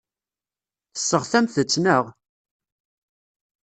Tesseɣtamt-tt, 0.93 1.77
naɣ? 1.83 2.03